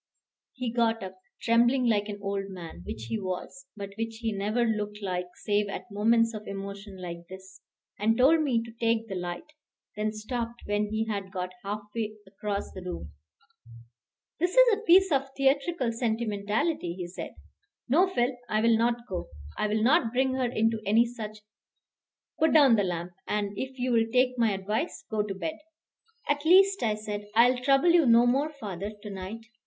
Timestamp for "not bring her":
19.83-20.49